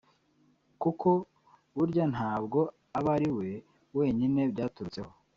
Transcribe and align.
kuko 0.81 1.09
burya 1.75 2.05
ntabwo 2.13 2.59
aba 2.97 3.13
ri 3.21 3.29
we 3.37 3.49
wenyine 3.97 4.41
byaturutseho 4.53 5.11